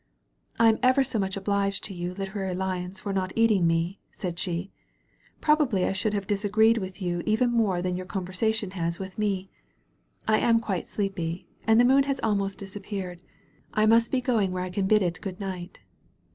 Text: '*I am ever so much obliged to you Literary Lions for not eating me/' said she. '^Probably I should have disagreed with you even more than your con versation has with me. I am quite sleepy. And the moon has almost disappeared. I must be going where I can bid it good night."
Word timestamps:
'*I 0.59 0.69
am 0.69 0.79
ever 0.81 1.03
so 1.03 1.19
much 1.19 1.37
obliged 1.37 1.83
to 1.83 1.93
you 1.93 2.15
Literary 2.15 2.55
Lions 2.55 2.99
for 3.01 3.13
not 3.13 3.31
eating 3.35 3.67
me/' 3.67 3.99
said 4.11 4.39
she. 4.39 4.71
'^Probably 5.39 5.87
I 5.87 5.91
should 5.93 6.15
have 6.15 6.25
disagreed 6.25 6.79
with 6.79 7.03
you 7.03 7.21
even 7.27 7.51
more 7.51 7.83
than 7.83 7.95
your 7.95 8.07
con 8.07 8.25
versation 8.25 8.71
has 8.71 8.97
with 8.97 9.19
me. 9.19 9.51
I 10.27 10.39
am 10.39 10.59
quite 10.59 10.89
sleepy. 10.89 11.47
And 11.67 11.79
the 11.79 11.85
moon 11.85 12.05
has 12.05 12.19
almost 12.23 12.57
disappeared. 12.57 13.21
I 13.75 13.85
must 13.85 14.11
be 14.11 14.21
going 14.21 14.51
where 14.51 14.63
I 14.63 14.71
can 14.71 14.87
bid 14.87 15.03
it 15.03 15.21
good 15.21 15.39
night." 15.39 15.81